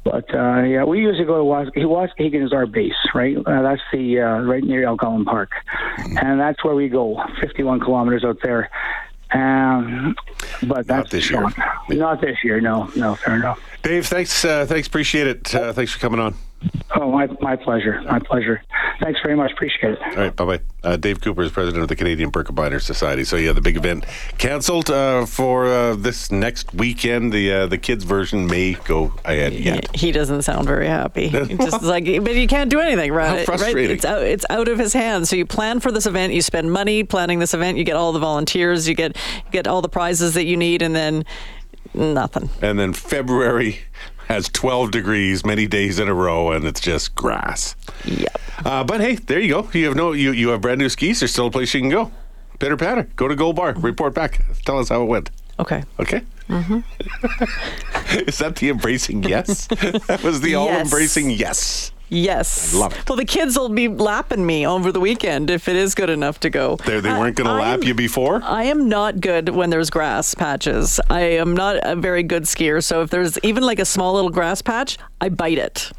But 0.07 0.33
uh, 0.33 0.63
yeah, 0.63 0.85
we 0.85 1.01
usually 1.01 1.25
go 1.25 1.39
to 1.39 1.45
Was- 1.45 1.71
Waskegan 1.75 2.45
is 2.45 2.53
our 2.53 2.65
base, 2.65 2.95
right? 3.13 3.37
Uh, 3.37 3.63
that's 3.63 3.83
the 3.93 4.21
uh, 4.21 4.39
right 4.43 4.63
near 4.63 4.87
Algonquin 4.87 5.25
Park, 5.25 5.51
and 5.99 6.39
that's 6.39 6.63
where 6.65 6.77
we 6.77 6.89
go, 6.89 7.21
51 7.41 7.81
kilometers 7.81 8.25
out 8.25 8.39
there. 8.41 8.71
Um, 9.33 10.15
but 10.63 10.87
that's 10.87 11.11
this 11.11 11.29
year. 11.29 11.45
Not 11.89 12.21
this 12.21 12.45
year. 12.45 12.61
No, 12.61 12.89
no, 12.95 13.17
fair 13.17 13.35
enough. 13.35 13.61
Dave, 13.83 14.07
thanks. 14.07 14.45
Uh, 14.45 14.65
thanks. 14.65 14.87
Appreciate 14.87 15.27
it. 15.27 15.53
Uh, 15.53 15.73
thanks 15.73 15.93
for 15.93 15.99
coming 15.99 16.21
on. 16.21 16.37
Oh, 16.95 17.11
my 17.11 17.29
my 17.41 17.55
pleasure. 17.57 18.01
My 18.03 18.19
pleasure. 18.19 18.63
Thanks 19.01 19.21
very 19.23 19.37
much. 19.37 19.53
Appreciate 19.53 19.93
it. 19.93 19.99
All 20.03 20.15
right, 20.17 20.35
bye 20.35 20.45
bye. 20.45 20.61
Uh, 20.83 20.97
Dave 20.97 21.21
Cooper 21.21 21.43
is 21.43 21.53
president 21.53 21.83
of 21.83 21.89
the 21.89 21.97
Canadian 21.97 22.33
Birkebeiner 22.33 22.81
Society. 22.81 23.25
So 23.25 23.37
yeah, 23.37 23.53
the 23.53 23.61
big 23.61 23.77
event 23.77 24.07
canceled 24.39 24.91
uh, 24.91 25.27
for 25.27 25.67
uh, 25.67 25.95
this 25.97 26.31
next 26.31 26.73
weekend. 26.73 27.33
The 27.33 27.53
uh, 27.53 27.67
the 27.67 27.77
kids 27.77 28.05
version 28.05 28.47
may 28.47 28.73
go 28.73 29.13
ahead 29.25 29.53
yet. 29.53 29.95
he 29.95 30.13
doesn't 30.13 30.43
sound 30.43 30.67
very 30.67 30.87
happy. 30.87 31.29
Just 31.31 31.83
like, 31.83 32.05
but 32.05 32.35
you 32.35 32.47
can't 32.49 32.71
do 32.71 32.81
anything, 32.81 33.13
right? 33.13 33.29
How 33.29 33.35
Right? 33.37 33.47
frustrating. 33.47 33.95
It's 33.97 34.05
out. 34.07 34.23
It's 34.23 34.47
out 34.49 34.69
of 34.69 34.79
his 34.79 34.93
hands. 34.95 35.29
So 35.29 35.37
you 35.37 35.45
plan 35.45 35.81
for 35.81 35.93
this 35.93 36.07
event. 36.07 36.33
You 36.33 36.41
spend 36.41 36.73
money 36.73 37.05
planning 37.05 37.39
this 37.39 37.53
event. 37.53 37.77
You 37.77 37.85
get 37.85 37.97
all 37.97 38.13
the 38.13 38.19
volunteers. 38.21 38.89
You 38.89 38.95
get 38.95 39.17
you 39.45 39.51
get 39.53 39.67
all 39.69 39.83
the 39.83 39.91
prizes 39.91 40.35
that 40.35 40.47
you 40.47 40.57
need, 40.57 40.81
and 40.83 40.97
then 40.97 41.25
Nothing. 41.95 42.51
And 42.61 42.79
then 42.79 42.93
February 42.93 43.79
has 44.29 44.49
12 44.49 44.91
degrees 44.91 45.45
many 45.45 45.67
days 45.67 45.99
in 45.99 46.09
a 46.09 46.15
row, 46.15 46.51
and 46.53 46.65
it's 46.65 46.81
just 46.81 47.15
grass. 47.15 47.77
Yep. 48.05 48.41
Uh, 48.65 48.85
but 48.85 49.01
hey, 49.01 49.17
there 49.17 49.41
you 49.41 49.49
go. 49.49 49.71
You 49.73 49.87
have 49.87 49.97
no, 49.97 50.13
you, 50.13 50.33
you 50.33 50.49
have 50.49 50.61
brand 50.61 50.79
new 50.79 50.89
skis. 50.89 51.21
There's 51.21 51.33
still 51.33 51.47
a 51.47 51.51
place 51.51 51.73
you 51.75 51.81
can 51.81 51.91
go. 51.91 52.11
Pitter 52.59 52.77
patter. 52.77 53.09
Go 53.17 53.29
to 53.29 53.37
Gold 53.37 53.57
Bar. 53.57 53.75
Report 53.75 54.15
back. 54.15 54.45
Tell 54.65 54.79
us 54.79 54.89
how 54.89 55.03
it 55.03 55.07
went. 55.07 55.31
Okay. 55.59 55.85
Okay. 56.01 56.23
Mm-hmm. 56.49 56.81
Is 58.29 58.39
that 58.39 58.57
the 58.57 58.69
embracing 58.71 59.23
yes? 59.23 59.67
that 59.67 60.21
was 60.23 60.41
the 60.41 60.55
all 60.55 60.69
embracing 60.69 61.31
yes. 61.31 61.93
Yes. 62.09 62.75
I 62.75 62.79
love 62.79 62.93
it. 62.97 63.09
Well, 63.09 63.17
the 63.17 63.25
kids 63.25 63.57
will 63.59 63.69
be 63.69 63.89
lapping 63.89 64.47
me 64.47 64.67
over 64.67 64.93
the 64.93 65.01
weekend 65.01 65.51
if 65.51 65.69
it 65.69 65.77
is 65.77 65.95
good 65.95 66.11
enough 66.11 66.41
to 66.41 66.51
go. 66.51 66.77
They, 66.77 67.01
they 67.01 67.11
weren't 67.11 67.37
going 67.37 67.49
to 67.49 67.55
lap 67.55 67.85
you 67.85 67.95
before. 67.95 68.41
I 68.45 68.65
am 68.65 68.89
not 68.89 69.21
good 69.21 69.49
when 69.49 69.71
there's 69.71 69.91
grass 69.91 70.35
patches. 70.35 71.01
I 71.11 71.21
am 71.21 71.55
not 71.55 71.79
a 71.83 71.97
very 71.97 72.23
good 72.23 72.45
skier. 72.45 72.83
So 72.83 73.03
if 73.03 73.11
there's 73.11 73.39
even 73.43 73.65
like 73.65 73.79
a 73.79 73.85
small 73.85 74.15
little 74.15 74.31
grass 74.31 74.63
patch, 74.63 74.99
I 75.21 75.29
bite 75.29 75.59
it 75.59 75.91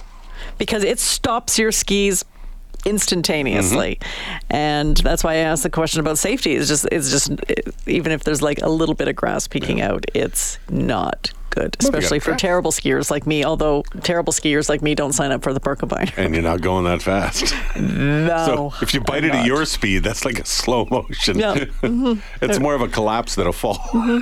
because 0.58 0.84
it 0.84 1.00
stops 1.00 1.60
your 1.60 1.72
skis 1.72 2.24
instantaneously. 2.86 3.98
Mm-hmm. 4.00 4.56
And 4.56 4.98
that's 4.98 5.24
why 5.24 5.34
I 5.34 5.38
asked 5.38 5.64
the 5.64 5.70
question 5.70 6.00
about 6.00 6.18
safety. 6.18 6.56
It's 6.56 6.68
just 6.68 6.88
it's 6.92 7.12
just 7.12 7.32
even 7.86 8.12
if 8.12 8.24
there's 8.24 8.42
like 8.42 8.62
a 8.62 8.70
little 8.70 8.96
bit 8.96 9.08
of 9.08 9.16
grass 9.16 9.48
peeking 9.48 9.82
out, 9.82 10.06
it's 10.14 10.58
not 10.70 11.32
good, 11.58 11.76
especially 11.80 12.20
for 12.20 12.36
terrible 12.36 12.72
skiers 12.72 13.10
like 13.12 13.26
me. 13.28 13.44
Although 13.44 13.84
terrible 14.04 14.34
skiers 14.34 14.70
like 14.70 14.82
me 14.82 14.96
don't 14.96 15.14
sign 15.14 15.32
up 15.32 15.44
for 15.44 15.54
the 15.54 15.60
Birkebeiner. 15.60 16.14
and 16.18 16.34
you're 16.34 16.44
not 16.44 16.62
going 16.62 16.86
that 16.86 17.02
fast. 17.02 17.54
No. 17.78 18.44
So 18.46 18.74
if 18.82 18.94
you 18.94 19.02
bite 19.02 19.24
I'm 19.24 19.30
it 19.32 19.36
at 19.36 19.46
your 19.46 19.66
speed, 19.66 20.04
that's 20.04 20.26
like 20.26 20.40
a 20.40 20.46
slow 20.46 20.86
motion. 20.92 21.40
Yeah. 21.40 21.66
it's 22.42 22.60
more 22.60 22.76
of 22.76 22.82
a 22.82 22.88
collapse 22.88 23.36
than 23.36 23.48
a 23.48 23.54
fall. 23.54 23.80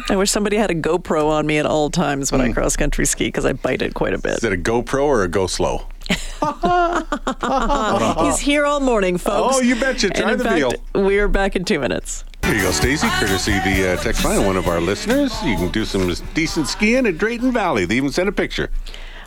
I 0.10 0.15
wish 0.15 0.32
somebody 0.32 0.58
had 0.58 0.72
a 0.72 0.75
GoPro 0.75 1.27
on 1.30 1.46
me 1.48 1.58
at 1.58 1.65
all 1.65 1.89
times 1.89 2.30
Hmm. 2.30 2.38
when 2.38 2.50
I 2.50 2.54
cross 2.54 2.75
country 2.75 3.06
ski 3.06 3.25
because 3.27 3.46
I 3.46 3.54
bite 3.54 3.82
it 3.82 3.94
quite 3.94 4.13
a 4.13 4.18
bit. 4.18 4.38
Is 4.38 4.44
it 4.44 4.54
a 4.54 4.58
GoPro 4.58 5.04
or 5.04 5.24
a 5.24 5.27
Go 5.27 5.48
Slow? 5.48 5.88
He's 8.25 8.39
here 8.39 8.65
all 8.65 8.80
morning, 8.80 9.18
folks. 9.18 9.58
Oh, 9.58 9.62
you 9.62 9.75
betcha. 9.80 10.08
And 10.08 10.15
Try 10.15 10.32
in 10.34 10.38
the 10.38 10.44
fact, 10.44 10.56
veal. 10.94 11.04
We're 11.06 11.27
back 11.27 11.56
in 11.56 11.65
two 11.65 11.80
minutes. 11.80 12.24
Here 12.45 12.53
you 12.53 12.61
go, 12.61 12.71
Stacy. 12.71 13.07
Courtesy 13.19 13.53
the 13.53 13.93
uh, 13.93 14.03
text 14.03 14.23
line, 14.23 14.45
one 14.45 14.55
of 14.55 14.67
our 14.67 14.79
listeners. 14.79 15.33
You 15.43 15.55
can 15.55 15.69
do 15.71 15.83
some 15.83 16.13
decent 16.35 16.67
skiing 16.67 17.07
at 17.07 17.17
Drayton 17.17 17.51
Valley. 17.51 17.85
They 17.85 17.97
even 17.97 18.11
sent 18.11 18.29
a 18.29 18.31
picture. 18.31 18.69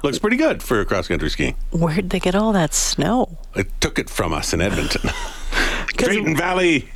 Looks 0.05 0.21
pretty 0.21 0.37
good 0.37 0.63
for 0.63 0.85
cross 0.85 1.09
country 1.09 1.29
skiing. 1.29 1.57
Where'd 1.73 2.11
they 2.11 2.21
get 2.21 2.37
all 2.37 2.53
that 2.53 2.73
snow? 2.73 3.37
It 3.57 3.69
took 3.81 3.99
it 3.99 4.09
from 4.09 4.33
us 4.33 4.53
in 4.53 4.61
Edmonton. 4.61 5.11
Drayton 5.89 6.37
Valley. 6.37 6.91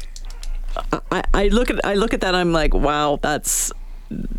I, 1.11 1.25
I 1.35 1.49
look 1.49 1.71
at 1.71 1.85
I 1.85 1.95
look 1.95 2.15
at 2.15 2.21
that. 2.21 2.37
I'm 2.37 2.53
like, 2.53 2.73
wow, 2.73 3.19
that's. 3.21 3.73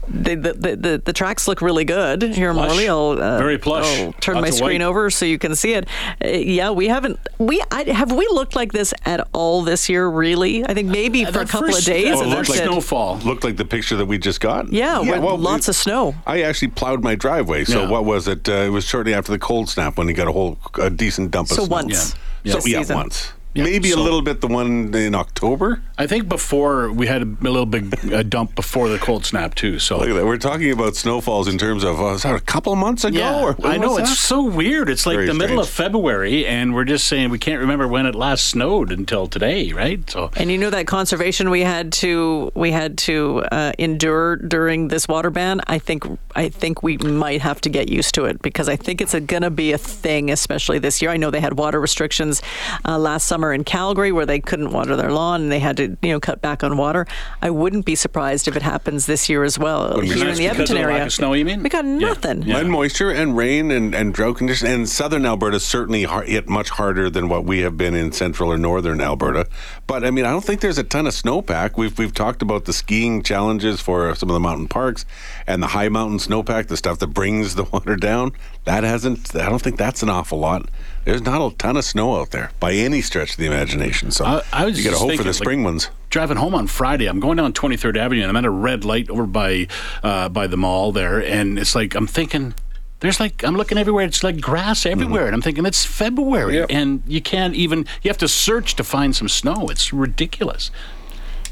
The, 0.08 0.36
the, 0.36 0.54
the, 0.54 0.76
the, 0.76 1.02
the 1.06 1.14
tracks 1.14 1.48
look 1.48 1.62
really 1.62 1.86
good 1.86 2.24
here, 2.24 2.54
Plush. 2.54 2.68
Morley. 2.70 2.90
I'll 2.90 3.22
uh, 3.22 3.38
Very 3.38 3.58
plush. 3.58 4.00
I'll 4.02 4.12
turn 4.14 4.36
Lots 4.36 4.46
my 4.48 4.50
screen 4.52 4.82
white. 4.82 4.88
over 4.88 5.10
so 5.10 5.26
you 5.26 5.40
can 5.40 5.56
see 5.56 5.74
it. 5.74 5.88
Uh, 6.24 6.28
yeah, 6.28 6.72
we 6.72 6.88
haven't. 6.90 7.20
We 7.40 7.64
I, 7.72 7.84
have 7.84 8.12
we 8.12 8.28
looked 8.28 8.56
like 8.56 8.74
this 8.74 8.94
at 9.06 9.28
all 9.34 9.62
this 9.64 9.88
year? 9.90 10.08
Really? 10.08 10.66
I 10.66 10.74
think 10.74 10.90
maybe 10.90 11.24
for 11.26 11.40
a 11.42 11.46
couple 11.46 11.68
first- 11.68 11.80
of 11.80 11.86
days. 11.86 12.06
that 12.16 12.22
and 12.22 12.30
looked 12.32 12.50
like 12.50 12.60
it. 12.60 12.64
snowfall. 12.64 13.18
Looked 13.20 13.44
like 13.44 13.56
the 13.58 13.66
picture 13.66 13.96
that 13.96 14.06
we 14.06 14.18
just 14.18 14.42
got. 14.42 14.72
Yeah, 14.72 15.00
with 15.00 15.40
lots 15.40 15.68
it- 15.68 15.72
of 15.72 15.76
snow. 15.78 16.16
I 16.28 16.42
actually 16.42 16.70
plowed 16.70 17.02
my 17.04 17.16
driveway. 17.16 17.64
So 17.66 17.84
Yeah. 17.84 17.90
what 17.90 18.06
was 18.06 18.28
it? 18.28 18.48
Uh, 18.50 18.54
it 18.54 18.70
was 18.72 18.86
shortly 18.86 19.14
after 19.14 19.32
the 19.32 19.40
cold 19.40 19.70
snap 19.70 19.98
when 19.98 20.08
you 20.08 20.14
got 20.14 20.28
a 20.28 20.32
whole 20.32 20.58
a 20.80 20.90
decent 20.90 21.32
dump 21.32 21.50
of 21.50 21.56
snow 21.56 21.64
So 21.64 21.68
snow. 21.68 21.76
once. 21.76 22.16
Yeah. 22.44 22.52
So 22.52 22.58
this 22.60 22.68
yeah, 22.68 22.78
season. 22.80 22.96
once. 22.98 23.34
Yeah, 23.54 23.64
Maybe 23.66 23.92
a 23.92 23.98
little 23.98 24.22
bit 24.22 24.42
the 24.42 24.48
one 24.48 24.94
in 24.96 25.14
October. 25.16 25.82
I 25.98 26.08
think 26.08 26.28
before 26.28 26.92
we 26.92 27.06
had 27.08 27.22
a, 27.22 27.26
a 27.26 27.52
little 27.52 27.68
big 27.68 28.12
uh, 28.12 28.24
dump 28.24 28.56
before 28.56 28.90
the 28.90 28.98
cold 28.98 29.26
snap 29.26 29.54
too. 29.54 29.78
So 29.80 30.00
Look 30.00 30.10
at 30.10 30.14
that. 30.14 30.26
We're 30.26 30.38
talking 30.38 30.72
about 30.72 30.96
snowfalls 30.96 31.48
in 31.48 31.58
terms 31.58 31.84
of 31.84 32.00
uh, 32.02 32.14
is 32.14 32.24
that 32.24 32.36
a 32.36 32.40
couple 32.40 32.74
of 32.74 32.80
months 32.80 33.04
ago? 33.04 33.20
yeah, 33.20 33.44
or 33.44 33.56
I 33.64 33.78
know 33.78 33.98
it's 33.98 34.10
that? 34.10 34.16
so 34.16 34.44
weird. 34.44 34.90
It's 34.90 35.06
like 35.06 35.18
Very 35.18 35.28
the 35.28 35.34
middle 35.34 35.60
of. 35.60 35.70
February, 35.70 36.46
and 36.46 36.74
we're 36.74 36.84
just 36.84 37.08
saying 37.08 37.30
we 37.30 37.40
can't 37.40 37.60
remember 37.60 37.88
when 37.88 38.06
it 38.06 38.16
last 38.16 38.46
snowed 38.48 38.92
until 38.92 39.28
today, 39.28 39.72
right? 39.74 40.08
So 40.10 40.32
And 40.36 40.52
you 40.52 40.58
know 40.58 40.70
that 40.70 40.88
conservation 40.88 41.50
we 41.50 41.62
had 41.62 41.92
to 41.94 42.52
we 42.56 42.72
had 42.72 42.98
to 43.00 43.44
uh, 43.52 43.74
endure 43.78 44.38
during 44.38 44.88
this 44.88 45.08
water 45.08 45.30
ban. 45.30 45.62
I 45.68 45.78
think 45.80 46.06
I 46.36 46.50
think 46.50 46.82
we 46.84 46.98
might 46.98 47.42
have 47.42 47.62
to 47.62 47.70
get 47.70 47.90
used 47.90 48.16
to 48.16 48.26
it 48.26 48.42
because 48.42 48.68
I 48.70 48.76
think 48.76 49.02
it's 49.02 49.14
going 49.14 49.42
to 49.44 49.50
be 49.50 49.72
a 49.74 49.78
thing, 49.78 50.32
especially 50.32 50.80
this 50.80 51.02
year. 51.02 51.12
I 51.12 51.18
know 51.18 51.30
they 51.32 51.42
had 51.42 51.58
water 51.58 51.80
restrictions 51.80 52.42
uh, 52.86 52.98
last 52.98 53.26
summer 53.28 53.43
in 53.52 53.64
Calgary 53.66 54.12
where 54.12 54.26
they 54.28 54.40
couldn't 54.40 54.72
water 54.72 54.96
their 54.96 55.12
lawn 55.12 55.42
and 55.42 55.52
they 55.52 55.60
had 55.60 55.76
to 55.78 55.98
you 56.02 56.12
know 56.14 56.20
cut 56.20 56.40
back 56.42 56.64
on 56.64 56.78
water. 56.78 57.08
I 57.42 57.50
wouldn't 57.50 57.86
be 57.86 57.96
surprised 57.96 58.48
if 58.48 58.56
it 58.56 58.62
happens 58.62 59.08
this 59.08 59.28
year 59.28 59.44
as 59.44 59.58
well 59.60 60.00
be 60.00 60.06
here 60.08 60.18
in 60.18 60.20
nice 60.28 60.38
the 60.38 60.44
because 60.44 60.52
Edmonton 60.70 60.78
of 60.78 60.82
the 60.84 60.88
lack 60.88 60.94
area. 60.94 61.06
of 61.06 61.14
snow, 61.14 61.34
you 61.34 61.44
mean? 61.46 61.64
We 61.64 61.70
got 61.70 61.84
Yeah. 61.84 61.98
nothing. 61.98 62.44
Yeah. 62.44 62.60
And 62.60 62.72
moisture 62.72 63.10
and 63.10 63.36
rain 63.36 63.72
and, 63.72 63.96
and 63.96 64.14
drought 64.14 64.38
conditions. 64.38 64.70
And 64.70 64.88
southern 64.88 65.26
Alberta 65.26 65.60
certainly 65.60 66.04
har- 66.04 66.22
hit 66.24 66.48
much 66.48 66.70
harder 66.70 67.10
than 67.10 67.28
what 67.28 67.44
we 67.44 67.60
have 67.62 67.76
been 67.76 67.96
in 67.96 68.12
central 68.12 68.52
or 68.52 68.58
northern 68.60 69.02
Alberta. 69.02 69.48
But 69.88 70.06
I 70.06 70.12
mean, 70.12 70.26
I 70.26 70.30
don't 70.30 70.44
think 70.46 70.62
there's 70.62 70.78
a 70.78 70.84
ton 70.84 71.08
of 71.08 71.14
snowpack. 71.14 71.72
We've 71.76 71.98
we've 71.98 72.14
talked 72.14 72.42
about 72.44 72.66
the 72.66 72.74
skiing 72.74 73.24
challenges 73.24 73.82
for 73.82 74.14
some 74.16 74.30
of 74.30 74.34
the 74.36 74.40
mountain 74.40 74.68
parks 74.68 75.06
and 75.48 75.64
the 75.64 75.68
high 75.68 75.90
mountain 75.90 76.20
snowpack, 76.20 76.68
the 76.68 76.78
stuff 76.78 77.00
that 77.00 77.08
brings 77.08 77.56
the 77.56 77.64
water 77.72 77.96
down. 77.96 78.32
That 78.66 78.84
hasn't. 78.84 79.36
I 79.36 79.50
don't 79.50 79.62
think 79.62 79.78
that's 79.78 80.04
an 80.04 80.10
awful 80.10 80.40
lot. 80.40 80.70
There's 81.06 81.22
not 81.22 81.46
a 81.46 81.56
ton 81.58 81.76
of 81.78 81.84
snow 81.84 82.16
out 82.20 82.32
there 82.32 82.52
by 82.60 82.74
any 82.74 83.02
stretch 83.02 83.32
of 83.32 83.38
the 83.38 83.46
imagination. 83.46 84.12
So 84.12 84.26
I- 84.26 84.42
I 84.54 84.66
was 84.66 84.78
you 84.78 84.84
got 84.86 84.92
to 84.92 84.94
just 84.96 85.02
hope 85.02 85.08
for 85.10 85.10
thinking, 85.10 85.24
the 85.26 85.30
like, 85.30 85.36
spring 85.36 85.64
ones. 85.64 85.90
driving 86.10 86.38
home 86.38 86.56
on 86.56 86.68
Friday, 86.68 87.08
I'm 87.08 87.20
going 87.20 87.38
down 87.38 87.52
23rd 87.54 87.98
Avenue, 87.98 88.22
and 88.22 88.30
I'm 88.30 88.36
at 88.38 88.46
a 88.46 88.50
red 88.50 88.86
light 88.86 89.10
over 89.10 89.26
by 89.26 89.68
uh, 90.04 90.30
by 90.30 90.48
the 90.48 90.58
mall 90.58 90.92
there, 90.92 91.22
and 91.24 91.60
it's 91.60 91.76
like 91.76 91.96
I'm 91.96 92.08
thinking. 92.08 92.54
There's 93.02 93.20
like 93.20 93.44
I'm 93.44 93.58
looking 93.58 93.78
everywhere. 93.78 94.06
It's 94.06 94.24
like 94.24 94.40
grass 94.40 94.86
everywhere, 94.86 95.26
and 95.26 95.36
I'm 95.36 95.42
thinking 95.42 95.66
it's 95.66 95.84
February, 95.84 96.56
Yep. 96.56 96.68
and 96.70 97.04
you 97.06 97.22
can't 97.22 97.54
even. 97.54 97.80
You 98.02 98.08
have 98.10 98.18
to 98.20 98.30
search 98.30 98.76
to 98.78 98.84
find 98.86 99.14
some 99.14 99.28
snow. 99.28 99.68
It's 99.70 99.92
ridiculous. 99.92 100.72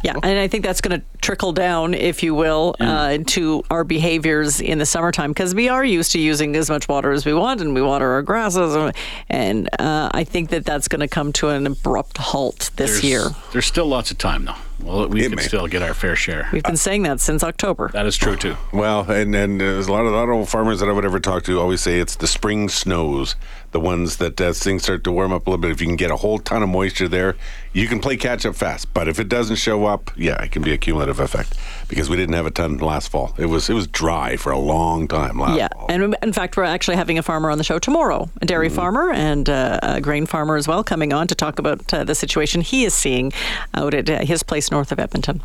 Yeah, 0.03 0.13
and 0.23 0.39
I 0.39 0.47
think 0.47 0.63
that's 0.65 0.81
going 0.81 0.99
to 0.99 1.05
trickle 1.21 1.51
down, 1.51 1.93
if 1.93 2.23
you 2.23 2.33
will, 2.33 2.75
uh, 2.79 3.19
to 3.27 3.63
our 3.69 3.83
behaviors 3.83 4.59
in 4.59 4.79
the 4.79 4.85
summertime 4.85 5.31
because 5.31 5.53
we 5.53 5.69
are 5.69 5.83
used 5.85 6.11
to 6.13 6.19
using 6.19 6.55
as 6.55 6.69
much 6.69 6.87
water 6.87 7.11
as 7.11 7.25
we 7.25 7.33
want, 7.33 7.61
and 7.61 7.73
we 7.75 7.81
water 7.81 8.11
our 8.11 8.21
grasses, 8.21 8.75
and- 8.75 8.93
and 9.29 9.69
uh, 9.79 10.09
I 10.13 10.23
think 10.23 10.49
that 10.49 10.65
that's 10.65 10.87
going 10.87 11.01
to 11.01 11.07
come 11.07 11.31
to 11.33 11.49
an 11.49 11.67
abrupt 11.67 12.17
halt 12.17 12.71
this 12.75 12.91
There's, 12.91 13.03
year. 13.03 13.23
There's 13.51 13.65
still 13.65 13.85
lots 13.87 14.11
of 14.11 14.17
time 14.17 14.45
though. 14.45 14.55
Well, 14.81 15.07
we 15.09 15.21
It 15.23 15.29
can 15.29 15.35
may. 15.35 15.43
still 15.43 15.67
get 15.67 15.83
our 15.83 15.93
fair 15.93 16.15
share. 16.15 16.49
We've 16.51 16.63
been 16.63 16.75
saying 16.75 17.03
that 17.03 17.19
since 17.19 17.43
October. 17.43 17.91
That 17.93 18.07
is 18.07 18.17
true 18.17 18.35
too. 18.35 18.55
Well, 18.73 19.01
and 19.11 19.35
and 19.35 19.61
there's 19.61 19.87
a 19.87 19.91
lot 19.91 20.07
of, 20.07 20.13
a 20.13 20.15
lot 20.15 20.27
of 20.27 20.49
farmers 20.49 20.79
that 20.79 20.89
I 20.89 20.91
would 20.91 21.05
ever 21.05 21.19
talk 21.19 21.43
to 21.43 21.59
always 21.59 21.81
say 21.81 21.99
it's 21.99 22.15
the 22.15 22.25
spring 22.25 22.67
snows, 22.67 23.35
the 23.71 23.79
ones 23.79 24.17
that 24.17 24.39
as 24.41 24.59
things 24.61 24.83
start 24.83 25.03
to 25.05 25.11
warm 25.11 25.31
up 25.31 25.47
a 25.47 25.49
little 25.49 25.61
bit. 25.61 25.71
If 25.71 25.81
you 25.81 25.87
can 25.87 25.95
get 25.95 26.11
a 26.11 26.17
whole 26.17 26.39
ton 26.39 26.61
of 26.63 26.69
moisture 26.69 27.07
there, 27.07 27.35
you 27.73 27.87
can 27.87 27.99
play 27.99 28.17
catch 28.17 28.45
up 28.45 28.55
fast. 28.55 28.93
But 28.93 29.07
if 29.07 29.19
it 29.19 29.29
doesn't 29.29 29.55
show 29.57 29.85
up, 29.85 30.11
yeah, 30.17 30.41
it 30.43 30.51
can 30.51 30.61
be 30.61 30.73
a 30.73 30.77
cumulative 30.77 31.19
effect 31.19 31.57
because 31.87 32.09
we 32.09 32.17
didn't 32.17 32.35
have 32.35 32.45
a 32.45 32.51
ton 32.51 32.77
last 32.77 33.09
fall. 33.09 33.33
It 33.37 33.45
was 33.47 33.69
it 33.69 33.73
was 33.73 33.87
dry 33.87 34.35
for 34.35 34.51
a 34.51 34.59
long 34.59 35.07
time 35.07 35.39
last 35.39 35.57
Yeah, 35.57 35.69
fall. 35.73 35.85
and 35.89 36.15
in 36.21 36.33
fact, 36.33 36.57
we're 36.57 36.63
actually 36.63 36.97
having 36.97 37.17
a 37.17 37.23
farmer 37.23 37.49
on 37.49 37.57
the 37.57 37.63
show 37.63 37.79
tomorrow, 37.79 38.29
a 38.41 38.45
dairy 38.45 38.69
farmer 38.69 39.11
and 39.11 39.49
uh, 39.49 39.79
a 39.81 40.01
grain 40.01 40.25
farmer 40.25 40.57
as 40.57 40.67
well, 40.67 40.83
coming 40.83 41.13
on 41.13 41.27
to 41.27 41.35
talk 41.35 41.57
about 41.59 41.93
uh, 41.93 42.03
the 42.03 42.15
situation 42.15 42.61
he 42.61 42.83
is 42.85 42.93
seeing 42.93 43.31
out 43.73 43.93
at 43.93 44.09
uh, 44.09 44.19
his 44.25 44.43
place 44.43 44.69
north 44.71 44.91
of 44.91 44.99
Edmonton. 44.99 45.41